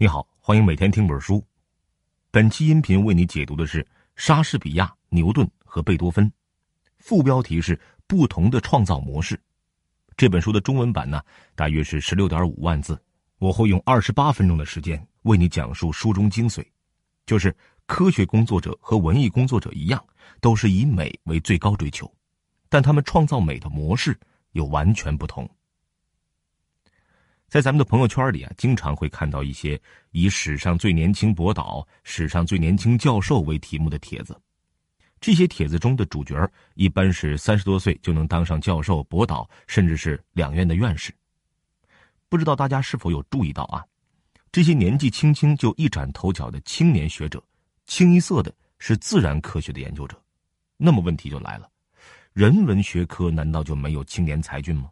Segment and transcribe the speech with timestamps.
[0.00, 1.44] 你好，欢迎每天听本书。
[2.30, 6.32] 本期音频为你解读的是莎士比亚、牛顿和贝多芬，
[6.98, 9.36] 副标题是“不同的创造模式”。
[10.16, 11.20] 这本书的中文版呢，
[11.56, 12.96] 大约是十六点五万字。
[13.38, 16.64] 我会用二十八分钟的时间为你讲述书中精髓，
[17.26, 17.52] 就是
[17.86, 20.00] 科学工作者和文艺工作者一样，
[20.40, 22.08] 都是以美为最高追求，
[22.68, 24.16] 但他们创造美的模式
[24.52, 25.50] 又完全不同。
[27.48, 29.80] 在咱们的朋友圈里啊，经常会看到一些
[30.10, 34.38] 以“史上最年轻博导”“史上最年轻教授”为题目的帖子。
[35.18, 36.36] 这些帖子中的主角
[36.74, 41.10] 一般是三十多岁就能当上教授、博导，甚至是两院的院士。
[42.28, 43.82] 不知道大家是否有注意到啊？
[44.52, 47.42] 这些年纪轻轻就一展头角的青年学者，
[47.86, 50.22] 清一色的是自然科学的研究者。
[50.76, 51.66] 那么问题就来了：
[52.34, 54.90] 人文学科难道就没有青年才俊吗？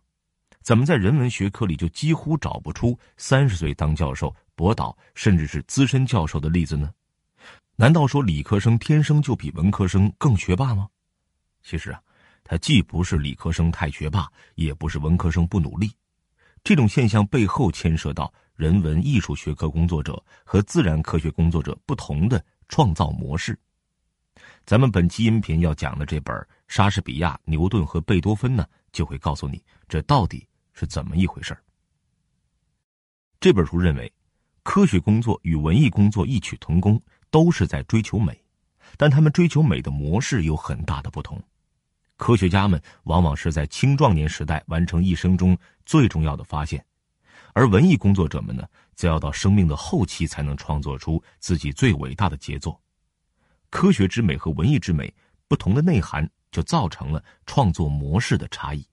[0.66, 6.90] 怎么在人文学科里就几乎找不出三十岁当教授、博导，甚至是资深教授的例子呢？
[7.76, 10.88] 难道说理科生天生就比文科生更学霸吗？
[11.62, 12.02] 其实啊，
[12.42, 15.88] 他既不是理科生太学霸，也不是文科生不努力。
[16.64, 23.56] 这种现象背后牵涉到人文艺术学科工作者和自然科学工作者不同的创造模式。
[24.64, 26.34] 咱们本期音频要讲的这本
[26.66, 30.44] 《莎士比亚、牛顿和贝多芬》呢，就会告诉你这到底。
[30.76, 31.60] 是怎么一回事儿
[33.40, 34.12] 这本书认为，
[34.62, 38.38] 科学工作与文艺工作异曲同工，都是在追求美，
[38.96, 41.42] 但他们追求美的模式有很大的不同。
[42.16, 46.84] 科学家们往往是在青壮年时代完成一生中最重要的发现，
[47.54, 52.78] 而文艺工作者们呢，则要到生命的后期才能创作出自己最伟大的杰作。
[53.70, 55.12] 科学之美和文艺之美
[55.48, 58.86] 不同的内涵，就造成了创作模式的差异。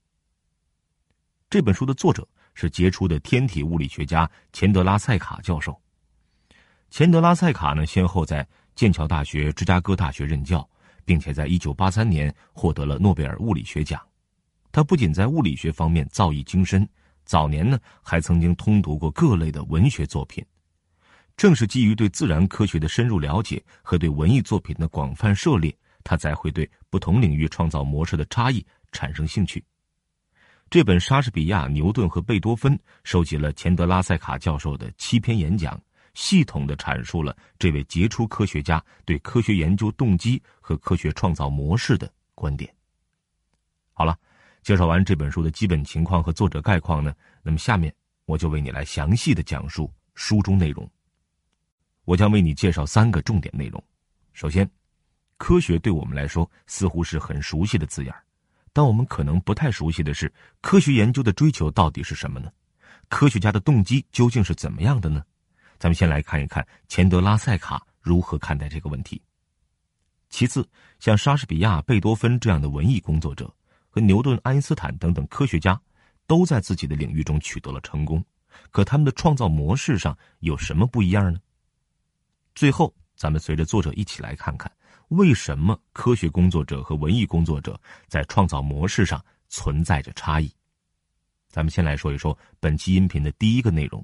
[1.54, 5.80] 这本书的作者是杰出的天体物理学家钱德拉塞卡教授。
[6.90, 10.68] 钱德拉塞卡呢，先后在剑桥大学、芝加哥大学任教，
[11.06, 14.02] 并且在一九八三年获得了诺贝尔物理学奖。
[14.72, 16.90] 他不仅在物理学方面造诣精深，
[17.24, 20.44] 早年呢还曾经通读过各类的文学作品。
[21.38, 25.72] 正是基于对自然科学的深入了解和对文艺作品的广泛涉猎，
[26.04, 29.64] 他才会对不同领域创造模式的差异产生兴趣。
[30.74, 35.80] 这本《莎士比亚、牛顿和贝多芬》收集了钱德拉塞卡教授的七篇演讲，
[36.16, 42.74] 系统的阐述了这位杰出科学家对科学研究动机和科学创造模式的观点。
[43.94, 44.18] 好了，
[44.64, 47.14] 介绍完这本书的基本情况和作者概况呢，
[47.44, 47.94] 那么下面
[48.26, 50.90] 我就为你来详细的讲述书中内容。
[52.04, 53.80] 我将为你介绍三个重点内容。
[54.32, 54.68] 首先，
[55.38, 58.24] 科学对我们来说似乎是很熟悉的字眼儿。
[58.74, 62.52] 但我们可能不太熟悉的是，科学研究的追求到底是什么呢？
[63.08, 65.24] 科学家的动机究竟是怎么样的呢？
[65.78, 69.22] 咱们先来看一看钱德拉塞卡如何看待这个问题。
[70.30, 70.68] 其次，
[71.00, 73.54] 像莎士比亚、贝多芬这样的文艺工作者，
[73.90, 75.80] 和牛顿、爱因斯坦等等科学家，
[76.26, 78.26] 都在自己的领域中取得了成功，
[78.72, 81.40] 可他们的创造模式上有什么不一样呢？
[82.56, 84.72] 最后，咱们随着作者一起来看看。
[85.14, 90.52] 为什么科学工作者和文艺工作者在创造模式上存在着差异？
[91.50, 94.04] 咱们先来说一说本期音频的第一个内容：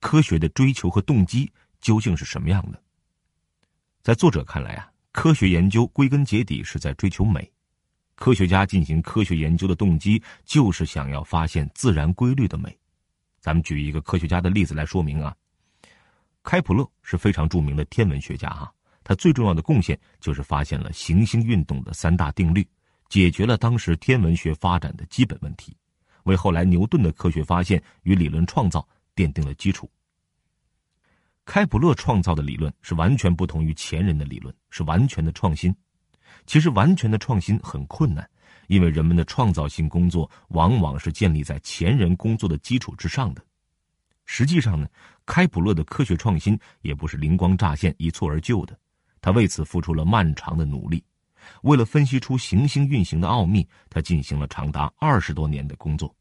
[0.00, 1.52] 科学的追求和动机
[1.82, 2.82] 究竟是什么样的？
[4.02, 7.52] 在作者看来啊，科学研究归根结底是在追求美。
[8.14, 12.74] 科学家进行科学研究的动机就是想要发现自然规律的美。
[13.40, 15.36] 咱们举一个科学家的例子来说明啊。
[16.42, 18.72] 开普勒是非常著名的天文学家哈。
[19.08, 22.66] 他最重要的贡献就是发现了行星运动的三大定律，
[23.08, 25.76] 解决了当时天文学发展的基本问题，
[26.24, 28.84] 为后来牛顿的科学发现与理论创造
[29.14, 29.88] 奠定了基础。
[31.44, 35.72] 开普勒创造的理论是完全不同于前人的理论，是完全的创新。
[36.44, 38.28] 其实，完全的创新很困难，
[38.66, 43.44] 因为人们的创造性工作往往是建立在前人工作的基础之上的。
[44.24, 44.88] 实际上呢，
[45.24, 48.76] 开普勒的科学创新也不是灵光乍现、一蹴而就的。
[49.26, 51.02] 他为此付出了漫长的努力，
[51.62, 56.14] 为了分析出行星运行的奥秘，他进行了长达二十多年的工作。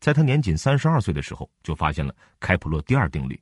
[0.00, 3.40] 在他年仅三十二岁的时候，就发现了开普勒第二定律。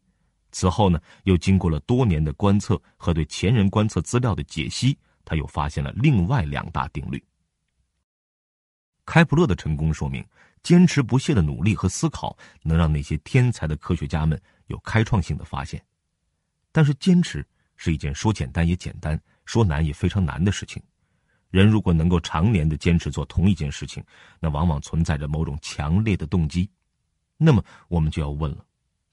[0.53, 7.25] 此后呢，又经过了多年的观测和对前人观测资料的解析，他又发现了另外两大定律。
[9.07, 10.23] 开普勒的成功说明，
[10.63, 15.83] 坚持不懈的努力和思考能让那些天才的科学家们有开创性的发现，
[16.71, 17.43] 但是坚持。
[17.83, 20.83] 是一件说简单也简单，说难也非常难的事情。
[21.49, 24.05] 人如果能够常年的坚持做同一件事情，
[24.39, 26.71] 那往往存在着某种强烈的动机。
[27.39, 28.63] 那么我们就要问了：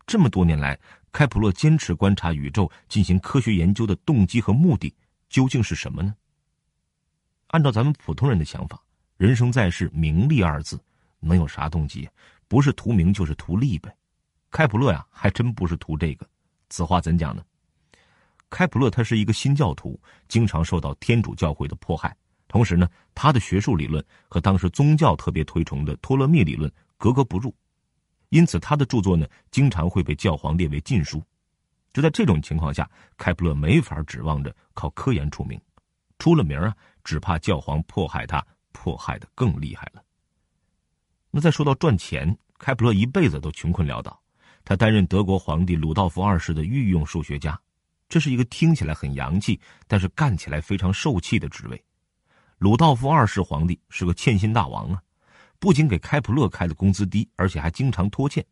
[0.06, 0.78] 这么多年来，
[1.14, 4.94] 开普勒坚持观察宇宙进行科学研究的动机和目的
[5.30, 6.14] 究竟是什么呢？
[7.48, 8.84] 按照咱们普通人的想法，
[9.16, 10.78] 人生在世，名利二字，
[11.22, 12.06] 能有啥动机？
[12.50, 13.96] 不是图名就是图利呗。
[14.52, 16.28] 开普勒呀，还真不是图这个。
[16.68, 17.42] 此话怎讲呢？
[18.50, 22.16] 开普勒他是一个新教徒，经常受到天主教会的迫害。
[22.48, 27.54] 同时呢，他的学术理论和当时宗教特别推崇的托勒密理论格格不入，
[28.30, 31.22] 因此他的著作呢，经常会被教皇列为禁书。
[31.92, 35.60] 就在这种情况下，开普勒没法指望着靠科研出名，
[36.20, 36.74] 出了名啊，
[37.04, 40.02] 只怕教皇迫害他，迫害的更厉害了。
[41.32, 44.18] 那再说到赚钱，开普勒一辈子都穷困潦倒，
[44.64, 47.60] 他担任德国皇帝鲁道夫二世的御用数学家，
[48.10, 51.84] 这是一个听起来很洋气，但是干起来非常受气的职位。
[52.58, 55.02] 鲁道夫二世皇帝是个欠薪大王啊，
[55.60, 58.44] 不仅给开普勒开的工资低，而且还经常拖欠。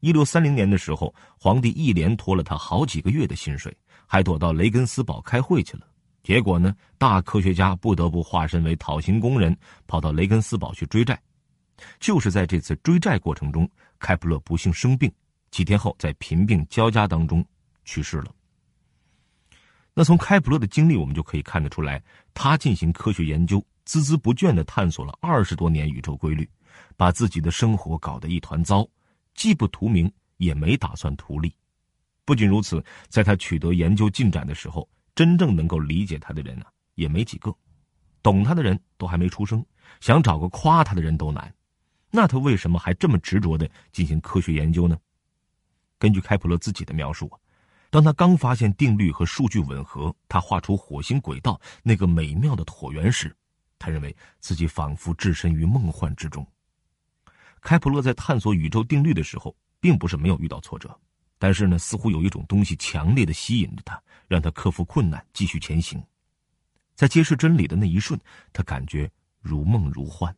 [0.00, 3.76] 一六三零年的时候，皇帝一连拖了他好几个月的薪水，
[4.06, 5.86] 还躲到雷根斯堡开会去了。
[6.24, 11.20] 结果呢，大科学家不得不化身为讨薪工人，跑到雷根斯堡去追债。
[12.00, 13.68] 就是在这次追债过程中，
[14.00, 15.12] 开普勒不幸生病，
[15.50, 17.44] 几天后在贫病交加当中
[17.84, 18.34] 去世了。
[19.94, 22.02] 那从开普勒的经历，我们就可以看得出来，
[22.32, 26.48] 他进行科学研究，孜孜不倦的探索了二十多年宇宙规律，
[26.96, 28.88] 把自己的生活搞得一团糟，
[29.34, 31.54] 既不图名，也没打算图利。
[32.24, 36.64] 不仅如此，在他取得研究进展的时候，真正能够理解他的人呢，
[36.94, 37.54] 也没几个，
[38.22, 39.62] 懂他的人都还没出生，
[40.00, 41.52] 想找个夸他的人都难。
[42.10, 44.96] 那他为什么还这么执着的进行科学研究呢？
[45.98, 47.41] 根据开普勒自己的描述啊。
[47.92, 53.36] 当他刚发现定律和数据吻合，他画出火星轨道那个美妙的椭圆时，
[53.78, 56.42] 他认为自己仿佛置身于梦幻之中。
[57.60, 60.98] 开普勒在探索宇宙定律的时候，并不是没有遇到挫折，
[61.38, 66.02] 但是呢，似乎有一种东西强烈的吸引着他，让他克服困难，继续前行。
[66.94, 68.18] 在揭示真理的那一瞬，
[68.54, 69.10] 他感觉
[69.42, 70.34] 如梦如幻。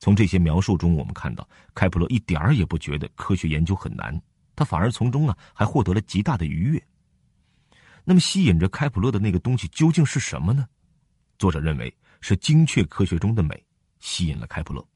[0.00, 4.20] 从这些描述中，我们看到开普勒一点儿也不觉得科学研究很难，
[4.56, 6.84] 他反而从中啊还获得了极大的愉悦。
[8.08, 10.64] 那么，吸引着开普勒的那个东西究竟是什么呢？
[11.40, 13.60] 作者认为是精确科学中的美
[13.98, 14.86] 吸引了开普勒。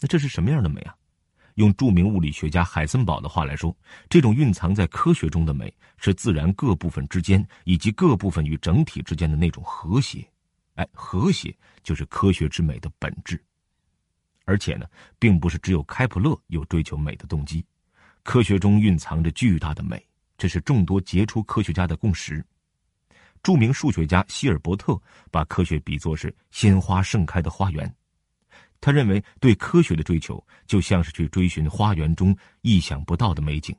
[0.00, 0.94] 那这是什么样的美啊？
[1.54, 3.76] 用著名物理学家海森堡的话来说，
[4.08, 10.28] 这种蕴藏在科学中的美是自然各部分之间以及各部分与整体之间的那种和谐。
[10.74, 13.40] 哎，和谐就是科学之美的本质。
[14.46, 14.84] 而且呢，
[15.20, 17.64] 并不是只有开普勒有追求美的动机，
[18.24, 20.04] 科学中蕴藏着巨大的美。
[20.40, 22.42] 这是众多杰出科学家的共识。
[23.42, 24.98] 著名数学家希尔伯特
[25.30, 27.94] 把科学比作是鲜花盛开的花园，
[28.80, 33.76] 他认为对科学的追求就像是去追寻花园中意想不到的美景。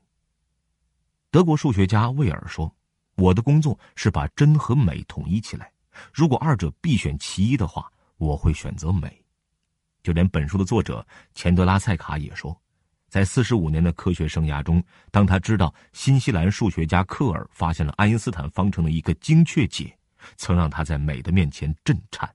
[1.31, 2.72] 德国数学家魏尔说
[3.18, 5.72] ：“我的工作是把真和美统一起来，
[6.13, 9.19] 如果二者必选其一的话，我会选择美。”
[10.04, 11.04] 就连本书的作者
[11.34, 12.56] 钱德拉塞卡也说。
[13.12, 14.81] 在四十五年的科学生涯中，
[15.12, 19.94] 当他知道新西兰数学家克尔发现了爱因斯坦方程的一个精确解，
[20.38, 22.34] 曾让他在美的面前震颤。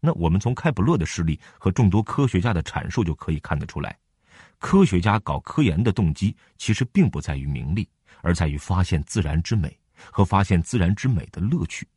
[0.00, 3.98] 那我们从开普勒的事例和众多科学家的阐述就可以看得出来，
[4.58, 7.88] 科学家搞科研的动机其实并不在于名利，
[8.20, 9.74] 而在于发现自然之美
[10.12, 11.88] 和发现自然之美的乐趣，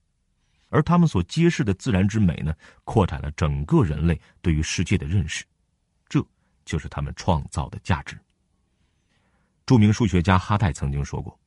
[0.69, 5.43] 而他们所揭示的自然之美呢，扩展了整个人类对于世界的认识。
[6.69, 8.15] 就是他们创造的价值。
[9.65, 11.37] 著名数学家哈代曾经说过：“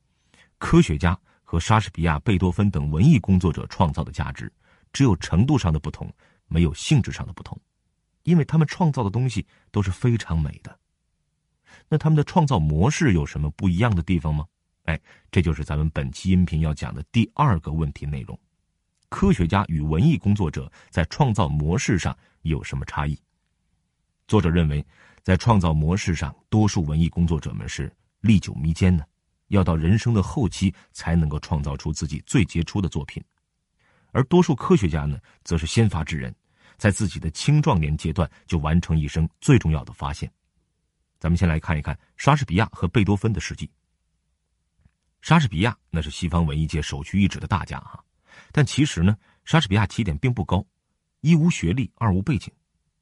[0.59, 4.51] 科学家和莎士比亚、贝多芬等文艺工作者创造的价值，
[4.91, 6.13] 只有程度上的不同，
[6.47, 7.57] 没有性质上的不同，
[8.23, 10.77] 因为他们创造的东西都是非常美的。
[11.87, 14.45] 那他们的创造模式有什么不一样的地方吗？
[14.83, 14.99] 哎，
[15.31, 18.37] 这就是咱们本期音频要讲的第二个问题内容：
[19.07, 23.17] 科学家与文艺工作者在创造模式上有什么差异？
[24.27, 24.85] 作者认为。
[25.23, 27.89] 在创造模式上，多数文艺工作者们是
[28.19, 29.07] 历久弥坚的，
[29.47, 33.23] 要到人生的后期才能够创造出自己最杰出的作品；
[34.11, 36.35] 而多数科学家呢，则是先发制人，
[36.77, 40.29] 在自己的青壮年阶段就完成一生最重要的发现。
[41.19, 43.71] 咱们先来看一看莎士比亚和贝多芬的事迹。
[45.21, 48.03] 莎士比亚那是西方文艺界首屈一指的大家哈，
[48.51, 50.65] 但其实呢，莎士比亚起点并不高，
[51.21, 52.51] 一无学历，二无背景，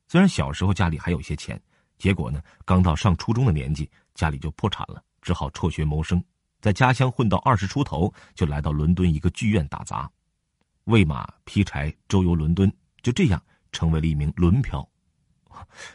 [0.08, 1.60] 虽然小时候家里还有些钱。
[2.02, 6.20] 结果呢，刚到上初中的年纪，家里就破产了，只好辍学谋生，
[6.60, 10.10] 在家乡混到二十出头，就来到伦敦一个剧院打杂，
[10.86, 13.40] 喂马劈柴，周游伦敦，就这样
[13.72, 14.84] 成为了一名轮漂。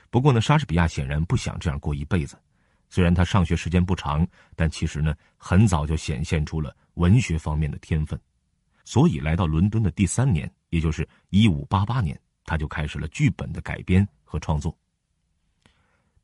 [0.09, 2.39] 不过呢，莎士比亚显然不想这样过一辈子，
[2.89, 8.17] 虽然他上学时间不长，但其实呢，很早就显现出了文学方面的天分。
[8.85, 14.79] 所以来到伦敦的第三年，也就是一五八八年，他就开始了剧本的改编和创作。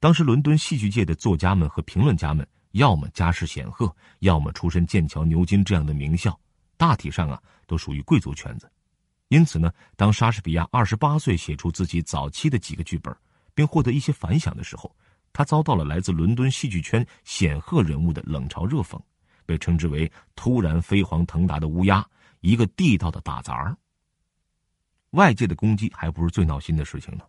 [0.02, 6.36] 当时伦敦戏剧界的作家们和评论家们，要么家世显赫，要么出身剑桥、牛津这样的名校，
[6.76, 8.68] 大体上啊，都属于贵族圈子。
[9.28, 13.16] 因此呢，当莎士比亚二十八岁写出自己早期的几个剧本，
[13.54, 14.92] 并获得一些反响的时候，
[15.32, 19.00] 他遭到了来自伦敦戏剧圈显赫人物的冷嘲热讽，
[19.46, 22.04] 被称之为“突然飞黄腾达的乌鸦”。
[22.42, 23.76] 一个地道的打杂儿。
[25.10, 27.22] 外界的攻击还不是最闹心的事情呢。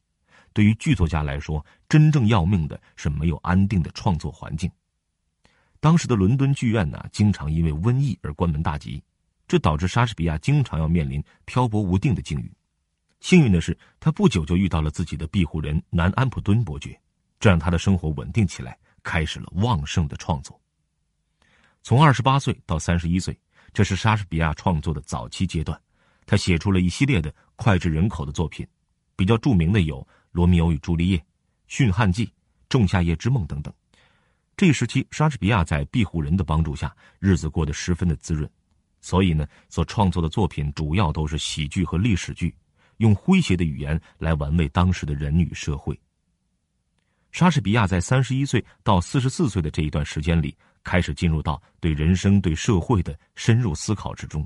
[0.54, 4.72] 对于剧作家来说，真正要命的是没有安定的创作环境。
[5.80, 9.04] 当时的伦敦剧院呢，经常因为瘟疫而关门大吉，
[9.48, 12.52] 这导致莎士比亚经常要面临漂泊无定的境遇。
[13.20, 17.00] 幸运的是，他不久就遇到了自己的庇护人南安普敦伯爵，
[17.40, 20.60] 这让他的生活稳定起来，开始了旺盛的创作。
[21.82, 23.38] 从二十八岁到三十一岁。
[23.74, 25.82] 这是莎士比亚创作的早期阶段，
[26.28, 28.68] 他写出了一系列的脍炙人口的作品，
[29.16, 30.00] 比较著名的有
[30.34, 31.18] 《罗密欧与朱丽叶》
[31.68, 32.26] 《驯汉记》
[32.68, 33.74] 《仲夏夜之梦》等等。
[34.58, 38.50] 这一时期，莎士比亚在庇护人的帮助下，日子过得十分的滋润，
[39.00, 42.54] 所以呢，所创作的作品主要都是喜剧和历史剧，
[42.98, 45.98] 用诙谐的语言来玩味当时的人与社会。
[47.32, 50.54] 莎士比亚在三十一岁到四十四岁的这一段时间里。
[50.86, 54.46] 开始进入到对人生、对社会的深入思考之中，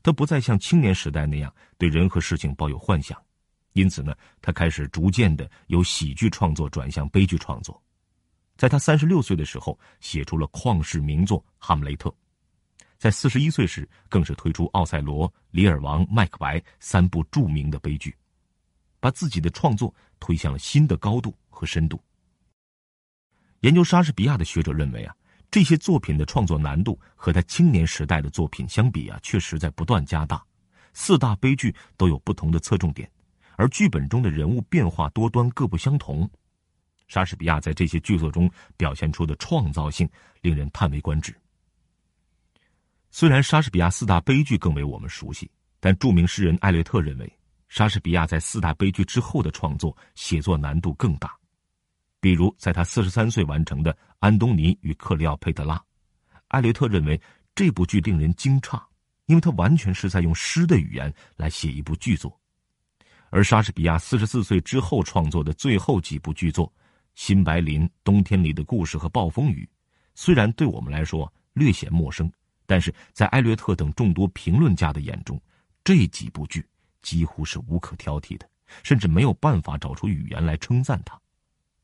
[0.00, 3.20] 他不再像青年时代那样对人和事情抱有幻想，
[3.76, 7.80] 因此呢，他开始逐渐的由喜剧创作转向悲剧创作。
[8.56, 12.08] 在他三十六岁的时候，写出了旷世名作《哈姆雷特》；
[12.96, 18.16] 在四十一岁时，更是推出《奥赛罗》《李尔王》《麦克白》三部著名的悲剧，
[18.98, 22.02] 把自己的创作推向了新的高度和深度。
[23.60, 25.14] 研究莎士比亚的学者认为啊。
[25.48, 30.44] 这些作品的创作难度和他青年时代的作品相比啊，确实在不断加大。
[30.92, 33.08] 四大悲剧都有不同的侧重点，
[33.56, 36.28] 而剧本中的人物变化多端，各不相同。
[37.08, 40.08] 莎士比亚在这些剧作中表现出的创造性，
[40.40, 41.34] 令人叹为观止。
[43.10, 47.32] 虽然莎士比亚四大悲剧更为我们熟悉，但著名诗人艾略特认为，
[47.68, 51.34] 莎士比亚在四大悲剧之后的创作写作难度更大。
[52.20, 55.76] 比如，在他四十三岁完成的《安东尼与克里奥佩特拉》，
[56.48, 57.20] 艾略特认为
[57.54, 58.82] 这部剧令人惊诧，
[59.26, 62.38] 因为他完全是在用诗的语言来写一部剧作。
[63.30, 66.66] 而莎士比亚四十四岁之后创作的最后几部剧作
[67.14, 69.64] 《新白林》《冬天里的故事》和《暴风雨》，
[70.14, 72.30] 虽然对我们来说略显陌生，
[72.66, 75.40] 但是在艾略特等众多评论家的眼中，
[75.82, 76.64] 这几部剧
[77.02, 78.48] 几乎是无可挑剔的，
[78.82, 81.20] 甚至没有办法找出语言来称赞他。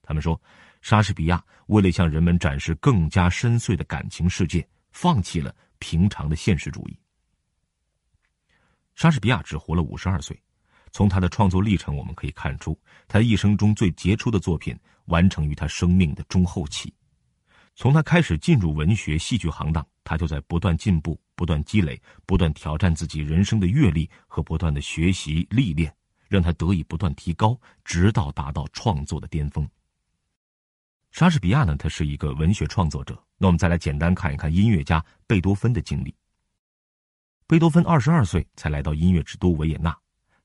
[0.02, 0.40] 他们说，
[0.80, 6.98] 莎士比亚为了向人们展示更加深邃的感情世界，放弃了平常的现实主义。
[8.94, 10.38] 莎士比亚只活了五十二岁，
[10.92, 16.92] 从他的创作历程我们可以看出，他一生中最杰出的作品完成于他生命的中后期。
[17.74, 25.92] 从他开始进入文学戏剧行当，他就在不断进步、不断积累、不断挑战自己人生的阅历和不断的学习历练，
[26.28, 29.66] 让他得以不断提高，直到达到创作的巅峰。
[31.10, 33.18] 莎士比亚呢，他是一个文学创作者。
[33.38, 36.14] 那我们再来简单看一看音乐家贝多芬的经历。
[37.46, 39.94] 贝多芬二十二岁才来到音乐之都维也纳，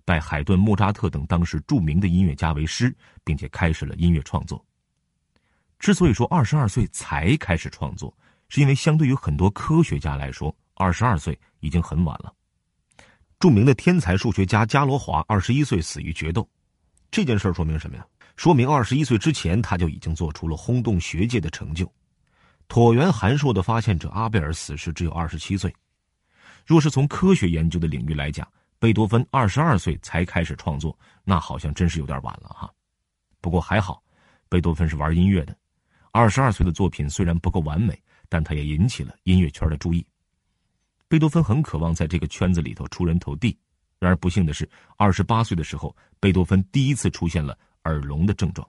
[0.08, 2.96] 拜海顿、莫扎特等当时著名的音乐家为师，
[3.26, 4.66] 并且开始了音乐创作。
[5.80, 12.34] 之所以说二十二岁才开始创作，是因为相对于很多科学家来说，二十二岁已经很晚了。
[13.38, 16.50] 著名的天才数学家伽罗华二十一岁死于决斗，
[17.12, 18.08] 这件事说明什么呀？
[18.38, 21.86] 说明二十一岁之前，他就已经做出了轰动学界的成就。
[22.70, 25.76] 椭圆函数的发现者阿贝尔死时只有二十七岁。
[26.66, 28.48] 若是从科学研究的领域来讲，
[28.80, 32.72] 贝多芬二十二岁才开始创作，那好像真是有点晚了哈。
[33.42, 34.04] 不过还好，
[34.50, 35.56] 贝多芬是玩音乐的，
[36.12, 40.06] 二十二岁的作品虽然不够完美，但他也引起了音乐圈的注意。
[41.08, 43.58] 贝多芬很渴望在这个圈子里头出人头地，
[44.00, 47.58] 然而不幸的是，二十八岁的时候，贝多芬第一次出现了。
[47.84, 48.68] 耳聋的症状，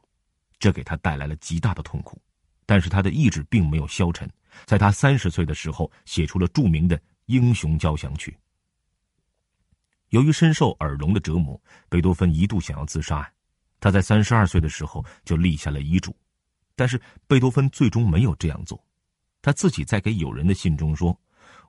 [0.61, 2.23] 这给他带来了极大的痛苦，
[2.65, 4.31] 但是他的意志并没有消沉，
[4.65, 6.97] 在他三十岁的时候写出了著名的
[7.27, 8.31] 《英雄交响曲》。
[10.11, 13.31] 由于深受耳聋的折磨，贝多芬一度想要自杀，
[13.79, 16.17] 他在三十二岁的时候就立下了遗嘱，
[16.75, 18.83] 但是贝多芬最终没有这样做，
[19.43, 21.19] 他自己在给友人的信中说：“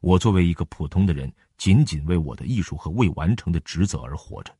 [0.01, 4.55] 我作为一个普通的人，仅仅为我的艺术和未完成的职责而活着。”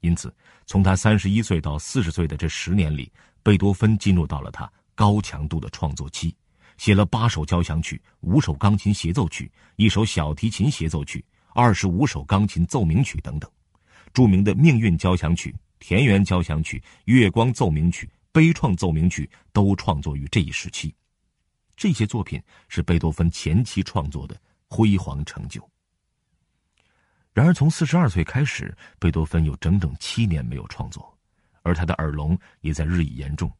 [0.00, 0.34] 因此，
[0.66, 3.12] 从他三十一岁到四十岁的这十年里，
[3.42, 6.36] 贝多芬进入到了他高强度的创作期，
[6.76, 11.24] 写了八首交响曲、五首钢琴协奏曲、一首小提琴协奏曲、
[11.58, 13.50] 二十五首钢琴奏鸣曲等等。
[14.12, 15.50] 著名的《命运交响曲》
[15.80, 20.94] 《田园交响曲》《月光奏鸣曲》《悲怆奏鸣曲》都创作于这一时期。
[21.76, 25.68] 这些作品是贝多芬前期创作的辉煌成就。
[27.32, 31.12] 然而，从四十二岁开始，贝多芬有整整七年没有创作，
[31.62, 33.50] 而他的耳聋也在日益严重。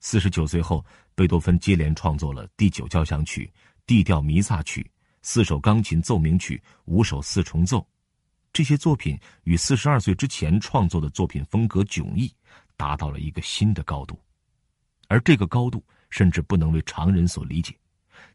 [0.00, 0.82] 四十九岁后，
[1.14, 3.52] 贝多芬接连创作了第九交响曲、
[3.84, 4.90] D 调弥撒曲、
[5.22, 7.86] 四首钢琴奏鸣曲、五首四重奏。
[8.52, 12.34] 这些作品与四十二岁之前创作的作品风格迥异，
[12.76, 14.18] 达到了一个新的高度，
[15.06, 17.78] 而这个高度甚至不能为常人所理解，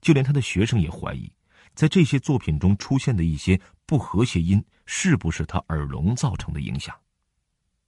[0.02, 1.30] 就连他的学生也怀疑，
[1.74, 6.96] 在这些作品中出现的一些不和谐音是不是他耳聋造成的影响。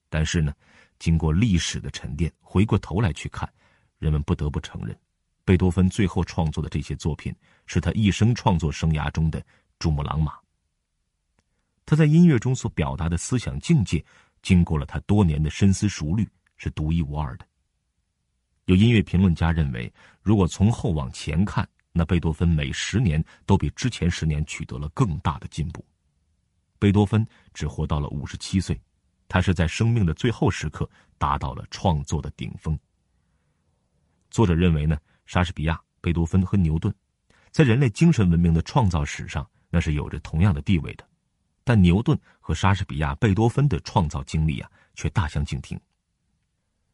[0.10, 0.54] 但是呢，
[0.98, 3.48] 经过历史的沉淀，回过头来去看，
[4.00, 4.98] 人们不得不承认，
[5.46, 7.34] 贝多芬最后创作的这些作品
[7.68, 9.42] 是他一生创作生涯中的
[9.78, 10.34] 珠穆朗玛。
[11.86, 14.04] 他在音乐中所表达的思想境界，
[14.42, 17.46] 经过了他多年的深思熟虑，是独一无二的。
[18.66, 25.86] 有音乐评论家认为，如果从后往前看，那贝多芬每十年都比之前十年取得了更大的进步。
[26.80, 28.82] 贝多芬只活到了五十七岁，
[29.28, 32.78] 他是在生命的最后时刻达到了创作的顶峰。
[34.32, 36.94] 作者认为呢，莎士比亚、贝多芬和牛顿，
[37.51, 41.08] 在人类精神文明的创造史上，那是有着同样的地位的。
[41.63, 45.79] 但牛顿和莎士比亚、贝多芬的创造经历啊，却大相径庭。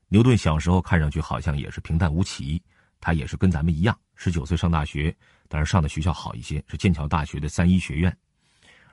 [0.07, 2.61] 牛顿小时候看上去好像也是平淡无奇，
[3.00, 5.15] 他也是跟咱们一样，十九岁上大学，
[5.47, 8.17] 但是上的学校好一些，是剑桥大学的三一学院。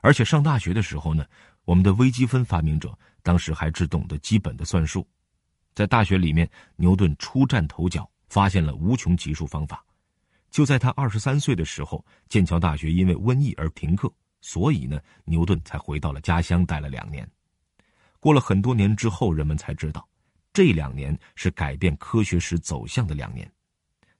[0.01, 1.25] 而且上大学的时候呢，
[1.65, 5.07] 我们的微积分发明者当时还只懂得基本的算术。
[5.75, 9.83] 在大学里面，牛顿初战头角，发现了无穷级数方法。
[10.49, 14.11] 就在他二十三岁的时候，剑桥大学因为瘟疫而停课。
[14.41, 17.29] 所以呢，牛顿才回到了家乡，待了两年。
[18.21, 20.07] 过了很多年之后，人们才知道，
[20.53, 23.51] 这两年是改变科学史走向的两年。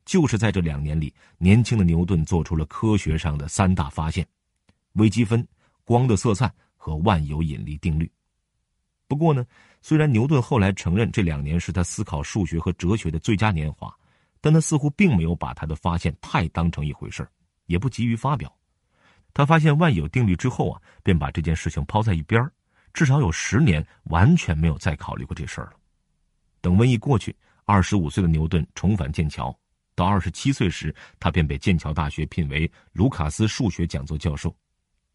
[0.03, 4.27] 就是在这两年里，年轻的牛顿做出了科学上的三大发现：
[4.93, 5.47] 微积分、
[5.85, 8.11] 光的色散和万有引力定律。
[9.07, 9.45] 不过呢，
[9.81, 13.95] 虽然牛顿后来承认这两年是他思考数学和哲学的最佳年华，
[14.41, 17.27] 但他似乎并没有把他的发现太当成一回事
[17.65, 18.53] 也不急于发表。
[19.33, 22.43] 他发现万有定律之后啊，便把这件事情抛在一边
[22.93, 25.73] 至少有十年完全没有再考虑过这事儿了。
[26.61, 29.57] 等瘟疫过去，二十五岁的牛顿重返剑桥，
[29.93, 34.53] 到二十七岁时，他便被剑桥大学聘为卢卡斯数学讲座教授。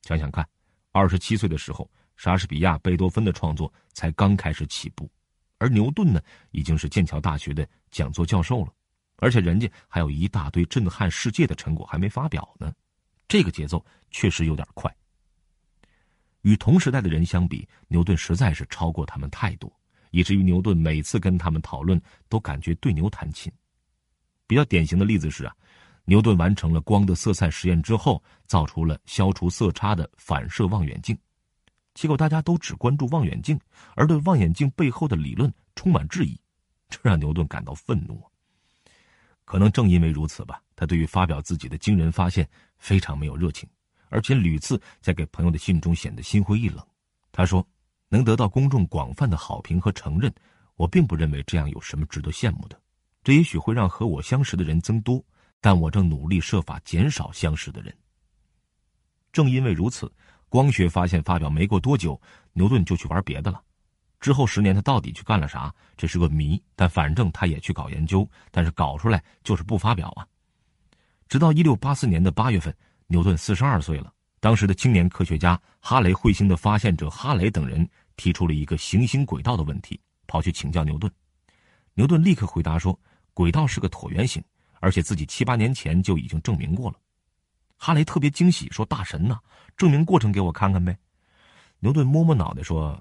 [0.02, 0.46] 想想看，
[0.92, 5.10] 二十七岁的时候，莎士比亚、贝多芬的创作才刚开始起步，
[5.58, 8.72] 而牛顿呢，已经是剑桥大学的讲座教授了，
[9.24, 12.70] 而且人家还有一大堆震撼世界的成果还没发表呢。
[13.26, 14.94] 这个节奏确实有点快。
[16.42, 19.72] 与同时代的人相比，牛顿实在是超过他们太多，
[20.10, 23.50] 以至于牛顿每次跟他们讨论，都感觉对牛弹琴。
[24.46, 25.56] 比较典型的例子是啊，
[26.04, 31.18] 牛顿完成了光的色散实验之后，造出了消除色差的反射望远镜，
[31.94, 33.58] 结果大家都只关注望远镜，
[33.96, 36.38] 而对望远镜背后的理论充满质疑，
[36.90, 38.22] 这让牛顿感到愤怒。
[39.44, 43.68] 可能正因为如此吧，他对于发表自己的惊人发现非常没有热情，
[44.08, 46.84] 而且屡次在给朋友的信中显得心灰意冷。
[47.30, 47.66] 他说
[48.08, 50.32] ：“能得到公众广泛的好评和承认，
[50.76, 52.80] 我并不认为这样有什么值得羡慕的。
[53.22, 55.22] 这也许会让和我相识的人增多，
[55.60, 57.94] 但我正努力设法减少相识的人。”
[59.32, 60.10] 正因为如此，
[60.48, 62.20] 光学发现发表没过多久，
[62.52, 63.60] 牛顿就去玩别的了。
[64.24, 65.70] 之后十年，他到底去干了啥？
[65.98, 66.58] 这是个谜。
[66.74, 70.26] 但反正他也去搞研究，但是搞出来就是不发表啊。
[71.28, 72.74] 直到一六八四年的八月份，
[73.06, 74.10] 牛顿四十二岁了。
[74.40, 81.12] 当时的青年科学家哈雷彗星的发现者哈雷等人提出了一个行星轨道的问题，跑去请教牛顿。
[81.92, 82.98] 牛顿立刻回答说
[83.34, 84.42] ：“轨道是个椭圆形，
[84.80, 86.96] 而且自己七八年前就已经证明过了。”
[87.76, 89.38] 哈雷特别惊喜，说：“大神呐，
[89.76, 90.96] 证明过程给我看看呗。”
[91.80, 92.98] 牛顿摸摸脑袋说。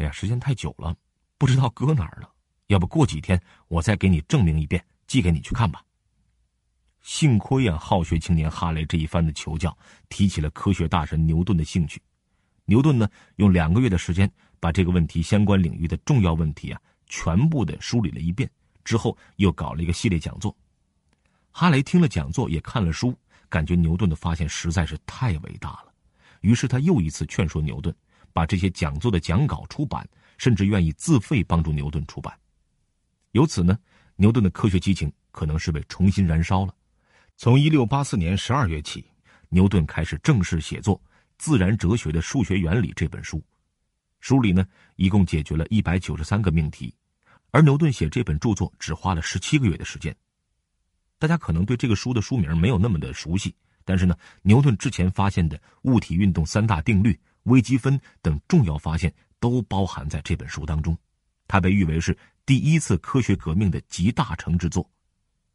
[0.00, 0.96] 哎呀，时间太久了，
[1.36, 2.32] 不知道搁哪儿了。
[2.68, 5.84] 要不过几天我再给你证明一遍，寄给你去看吧。
[7.02, 9.76] 幸亏啊，好学青年哈雷这一番的求教，
[10.08, 12.00] 提起了科学大神牛顿的兴趣。
[12.64, 18.50] 牛顿呢，用两个月的时间，把这个问题相关领域的重要问题啊，全部的梳理了一遍。
[18.82, 20.56] 之后又搞了一个系列讲座。
[21.50, 23.14] 哈雷听了讲座，也看了书，
[23.50, 25.92] 感觉牛顿的发现实在是太伟大了。
[26.40, 27.94] 于是他又一次劝说牛顿。
[28.32, 32.36] 把这些讲座的讲稿出版，甚至愿意自费帮助牛顿出版。
[33.32, 33.78] 由此呢，
[34.16, 36.74] 牛顿的科学激情可能是被重新燃烧了。
[37.36, 39.04] 从一六八四年十二月起，
[39.48, 40.96] 牛顿开始正式写作
[41.38, 43.42] 《自然哲学的数学原理》这本书。
[44.20, 44.66] 书里呢，
[44.96, 46.94] 一共解决了一百九十三个命题，
[47.50, 50.14] 而牛顿写这本著作只花了十七个月的时间。
[51.18, 60.96] 大家可能对这个书的书名没有那么的熟悉，但是呢，牛顿之前发现的物体运动三大定律、微积分等重要发现都包含在这本书当中。
[61.48, 64.88] 它被誉为是第一次科学革命的集大成之作。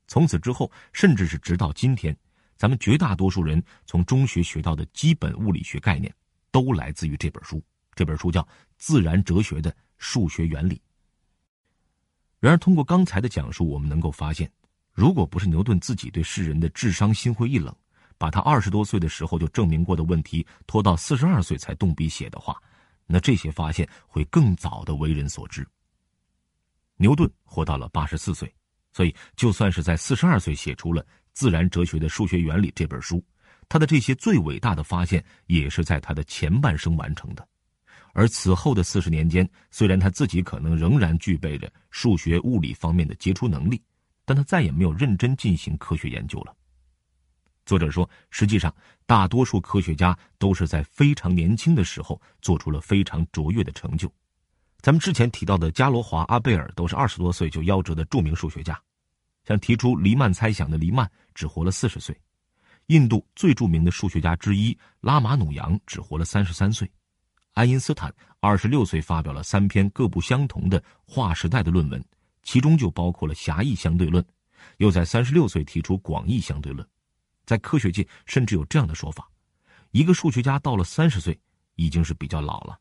[0.08, 2.16] 从此之后，甚至是直到今天，
[2.58, 6.14] 咱们绝大多数人从中学学到的基本物理学概念，
[6.52, 7.64] 都来自于这本书。
[7.96, 8.42] 这本书叫
[8.78, 10.76] 《自然哲学的数学原理》。
[12.40, 14.52] 然而，通过刚才的讲述，我们能够发现，
[14.92, 17.74] 如果不是牛顿自己对世人的智商心灰意冷，
[18.26, 22.60] 把他二十多岁的时候就证明过的问题拖到四十二岁才动笔写的话，
[23.06, 25.64] 那这些发现会更早的为人所知。
[26.98, 28.52] 牛顿活到了八十四岁，
[28.94, 33.24] 所以就算是在四十二岁写出了《自然哲学的数学原理》这本书，
[33.70, 37.48] 他的这些最伟大的发现也是在他的前半生完成的。
[38.14, 43.80] 而此后的四十年间，虽然他自己可能仍然具备着数学、物理方面的杰出能力，
[44.26, 46.56] 但他再也没有认真进行科学研究了。
[47.66, 48.74] 作者说，实际上
[49.06, 54.12] 大多数科学家都是在非常年轻的时候做出了非常卓越的成就。
[54.82, 58.80] 咱们之前提到的伽罗华、阿贝尔都是二十多岁就夭折的著名数学家，
[59.48, 62.16] 像提出黎曼猜想的黎曼只活了四十岁，
[62.88, 66.90] 印度最著名的数学家之一拉马努扬只活了三十三岁。
[67.54, 72.04] 爱因斯坦二十六岁发表了三篇各不相同的划时代的论文，
[72.44, 74.24] 其中就包括了狭义相对论。
[74.78, 76.88] 又在三十六岁提出广义相对论。
[77.46, 79.30] 在科学界，甚至有这样的说法：
[79.92, 81.40] 一个数学家到了三十岁，
[81.76, 82.80] 已经是比较老了。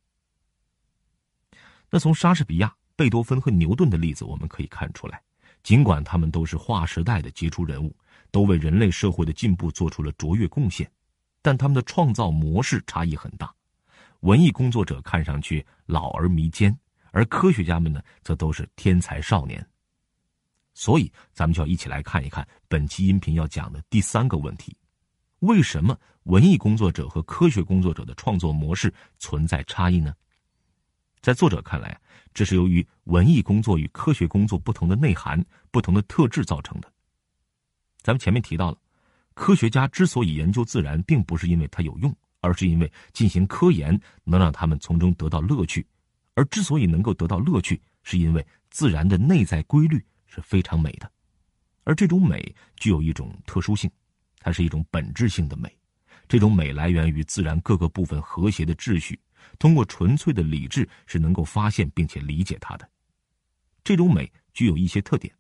[1.91, 5.23] 那从莎士比亚、贝多芬和牛顿的例子，我们可以看出来，
[5.63, 7.95] 尽管他们都是划时代的杰出人物，
[8.31, 10.91] 都为人类社会的进步做出了卓越贡献，
[11.41, 13.55] 但他们的创造模式差异很大。
[14.21, 16.77] 文艺工作者看上去老而弥坚，
[17.13, 19.65] 而科学家们呢，则都是天才少年。
[20.75, 24.77] 所以，咱们就要一起来看一看本期音频要讲的第三个问题：
[25.39, 30.15] 为什么文艺工作者和科学工作者的创作模式存在差异呢？
[31.21, 31.99] 在作者看来，
[32.35, 36.93] 这是由于文艺工作与科学工作不同的内涵、不同的特质造成的。
[38.03, 38.79] 咱们前面提到了，
[39.33, 42.15] 科学家之所以研究自然，并不是因为它有用。
[42.41, 45.87] 而是因为进行科研能让他们从中得到乐趣，
[46.35, 51.11] 而之所以能够得到乐趣，是因为自然的内在规律是非常美的，
[51.85, 53.91] 而这种美具有一种特殊性，
[54.41, 55.75] 它是一种本质性的美，
[56.27, 59.19] 这种美来源于自然各个部分和谐的秩序，
[59.59, 62.91] 通过纯粹的理智是能够发现并且理解它的。
[63.85, 65.33] 这种美具有一些特点，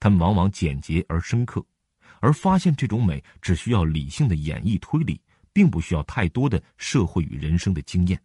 [0.00, 1.64] 它们往往简洁而深刻，
[2.20, 5.20] 而发现这种美只需要理性的演绎推理。
[5.54, 8.18] 并不需要太多的社会与人生的经验。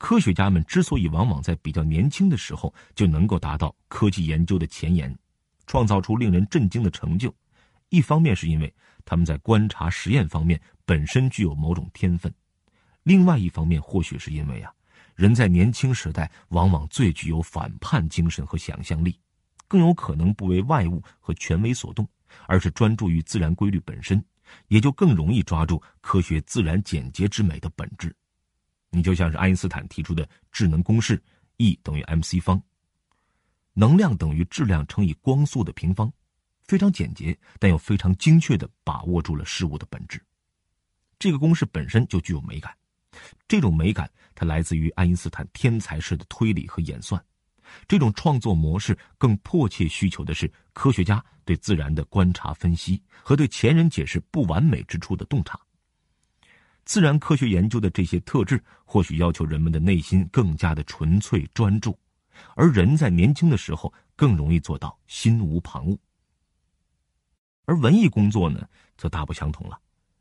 [0.00, 5.14] 科学家们之所以往往在比较年轻的时候就能够达到科技研究的前沿，
[5.66, 7.32] 创造出令人震惊的成就，
[7.90, 12.32] 一方面是因为他们在观察实验方面本身具有某种天分，
[13.02, 14.72] 另外一方面或许是因为啊，
[15.16, 19.20] 人在年轻时代往往最具有反叛精神和想象力，
[19.68, 22.08] 更有可能不为外物和权威所动，
[22.46, 24.24] 而是专注于自然规律本身。
[24.66, 28.12] 也就更容易抓住科学自然简洁之美的本质。
[28.90, 31.22] 你就像是爱因斯坦提出的智能公式
[31.58, 32.60] ，E 等于 mc 方，
[33.72, 36.12] 能量等于质量乘以光速的平方，
[36.64, 40.20] 非常简洁，但又非常精确的把握住了事物的本质。
[41.18, 42.74] 这个公式本身就具有美感，
[43.46, 47.22] 这种美感它来自于爱因斯坦天才式的推理和演算。
[47.86, 55.60] 这种创作模式更迫切需求的是科学家对自然的观察分析和对前人解释不完美之处的洞察。
[56.90, 61.96] 自然科学研究的这些特质，或许要求人们的内心更加的纯粹专注，
[62.56, 65.96] 而人在年轻的时候更容易做到心无旁骛。
[67.64, 69.78] 而文艺工作呢，则大不相同了。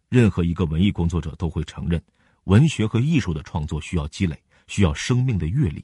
[0.09, 1.99] 任何一个文艺工作者都会承认，
[2.43, 5.83] 文学和艺术的创作需要积累，需要生命的阅历。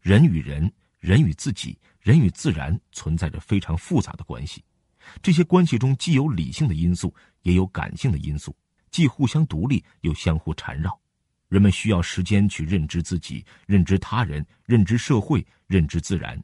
[0.00, 0.72] 人与人。
[1.00, 4.64] 人与自己、人与自然存在着非常复杂的关系，
[5.20, 8.56] 这些关系中既有理性的因素，也有感性的因素，
[8.94, 10.96] 既互相独立又相互缠绕。
[11.48, 16.40] 人们需要时间去认知自己、认知他人、认知社会、认知自然。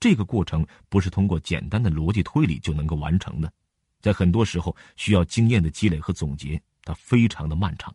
[0.00, 3.52] 这个过程不是通过简单的逻辑推理就能够完成的，
[4.00, 7.94] 在很多时候需要经验的积累和总结，它非常的漫长，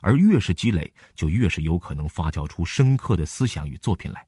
[0.00, 4.26] 而越是积累，就越是有可能发酵出深刻的思想与作品来。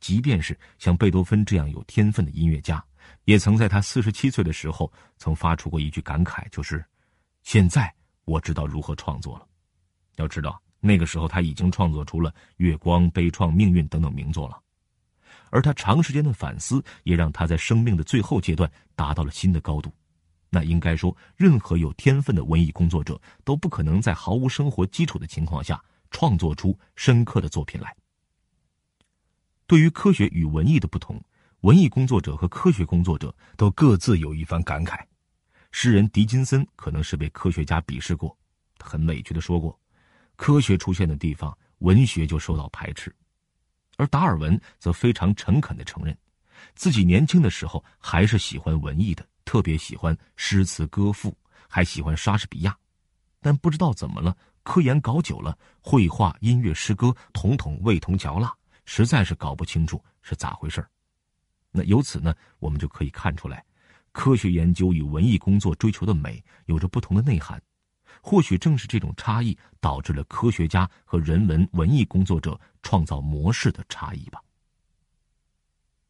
[0.00, 2.84] 即便是像贝多芬这样有天分的音乐家，
[3.24, 6.84] 也曾在他四十七岁的时候，曾发出过一句感慨，就是
[7.44, 9.46] ：“现在我知道如何创作了。”
[10.16, 14.60] 要知道，那个时候他已经创作出了《月光》《悲怆》《命运》等等名作了。
[15.50, 19.92] 而他长时间的反思，也让他在生命的最后阶段达到了新的高度。
[20.50, 27.94] 那应该说，任何有天分的文艺工作者都不可能在毫无生活基础的情况下创作出深刻的作品来。
[29.66, 31.20] 对于科学与文艺的不同，
[31.62, 35.00] 文艺工作者和科学工作者都各自有一番感慨。
[35.76, 38.34] 诗人狄金森可能是被科学家鄙视过，
[38.78, 39.76] 他很委屈的说过
[40.36, 43.12] ：“科学出现的地方，文学就受到排斥。”
[43.98, 46.16] 而达尔文则非常诚恳的承认，
[46.76, 51.36] 自己年轻的时候还是喜欢文艺的，特别喜欢诗词歌赋，
[51.68, 52.78] 还喜欢莎士比亚。
[53.40, 60.86] 但不知道怎么了，科研搞久了，绘画、音乐、诗歌统统味同嚼蜡，实在是搞不清楚是咋回事
[61.72, 63.64] 那由此呢，我们就可以看出来，
[64.14, 67.60] 科学研究与文艺工作追求的美有着不同的内涵。
[68.22, 74.40] 或许正是这种差异，导致了科学家和人文文艺工作者创造模式的差异吧。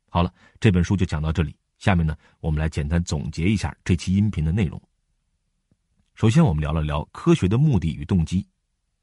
[0.08, 1.56] 好了，这本书就讲到这里。
[1.78, 4.80] 下面呢，我们来简单总结一下这期音频的内容。
[6.14, 8.46] 首先，我们聊了聊科学的目的与动机。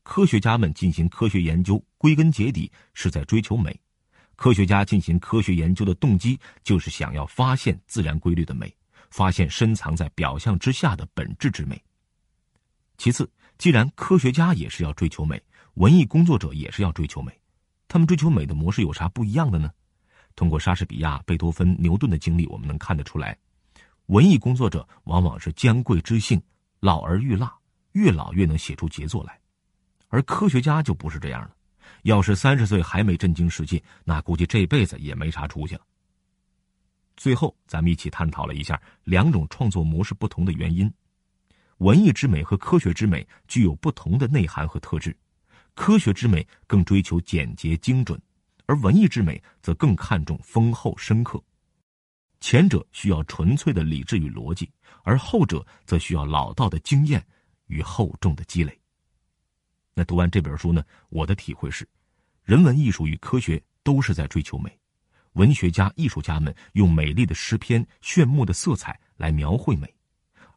[0.03, 3.77] 科学家们进行科学研究，归根结底是在追求美。
[4.37, 8.73] 科学家进行科学研究的动机，就是想要发现自然规律的美，
[9.11, 11.79] 发现深藏在表象之下的本质之美。
[12.97, 15.39] 其次，既然科学家也是要追求美，
[15.75, 17.31] 文艺工作者也是要追求美，
[17.87, 19.69] 他们追求美的模式有啥不一样的呢？
[20.35, 23.37] 通过莎士比亚、贝多芬、牛顿的经历，我们能看得出来，
[24.05, 26.41] 文艺工作者往往是将贵之性，
[26.79, 27.53] 老而愈蜡，
[27.91, 29.37] 越老越能写出杰作来，
[30.07, 31.53] 而科学家就不是这样了，
[32.03, 35.81] 要是三十岁还没震惊世界，那估计这辈子也没啥出息了。
[37.21, 40.91] 最后，咱们一起探讨了一下两种创作模式不同的原因。
[41.77, 45.15] 文艺之美和科学之美具有不同的内涵和特质，
[45.75, 48.19] 科学之美更追求简洁精准，
[48.65, 51.39] 而文艺之美则更看重丰厚深刻。
[52.39, 54.67] 前者需要纯粹的理智与逻辑，
[55.03, 57.23] 而后者则需要老道的经验
[57.67, 58.75] 与厚重的积累。
[59.93, 60.83] 那读完这本书呢？
[61.09, 61.87] 我的体会是，
[62.43, 64.75] 人文艺术与科学都是在追求美，
[65.33, 69.93] 文学家、艺术家们用美丽的诗篇、炫目的色彩来描绘美。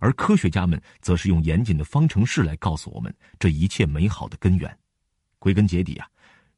[0.00, 4.78] 而科学家们则是用严谨的方程式来告诉我们这一切美好的根源。
[5.38, 6.06] 归根结底啊，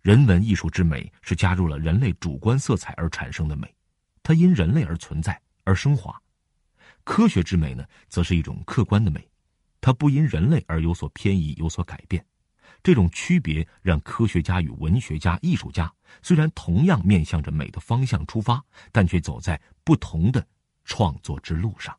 [0.01, 3.73] 人文艺术之美是加入了人类主观色彩而产生的美，
[4.23, 6.13] 它因人类而存在而升华；
[7.05, 9.29] 科学之美呢，则是一种客观的美，
[9.81, 12.25] 它不因人类而有所偏移、有所改变。
[12.83, 15.93] 这种区别让科学家与文学家、艺术家
[16.23, 20.47] 虽然同样面向着美的方向出发，但却走在不同的
[20.85, 21.97] 创作之路上。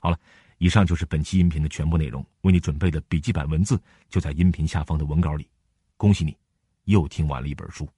[0.00, 0.18] 好了，
[0.58, 2.24] 以上就是本期音频的全部内容。
[2.42, 5.48] 为你准备的笔记本文字就在音频下方的文稿里。
[5.96, 6.36] 恭喜你，
[6.84, 7.88] 又听完了一本书。